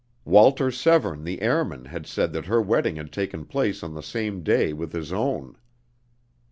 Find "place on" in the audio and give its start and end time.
3.45-3.93